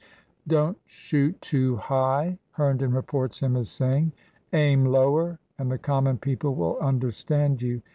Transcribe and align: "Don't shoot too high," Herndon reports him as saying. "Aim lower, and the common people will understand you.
"Don't 0.47 0.79
shoot 0.83 1.39
too 1.41 1.75
high," 1.75 2.39
Herndon 2.53 2.91
reports 2.91 3.41
him 3.41 3.55
as 3.55 3.69
saying. 3.69 4.13
"Aim 4.51 4.85
lower, 4.85 5.37
and 5.59 5.71
the 5.71 5.77
common 5.77 6.17
people 6.17 6.55
will 6.55 6.79
understand 6.79 7.61
you. 7.61 7.83